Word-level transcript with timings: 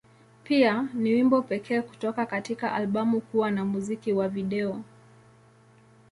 Pia, 0.43 0.87
ni 0.93 1.13
wimbo 1.13 1.41
pekee 1.41 1.81
kutoka 1.81 2.25
katika 2.25 2.73
albamu 2.73 3.21
kuwa 3.21 3.51
na 3.51 3.65
muziki 3.65 4.13
wa 4.13 4.29
video. 4.29 4.81